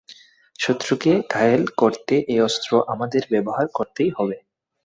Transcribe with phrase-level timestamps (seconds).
[0.59, 4.37] শত্রুকে ঘায়েল করতে এ অস্ত্র আমাদের ব্যবহার করতেই হবে।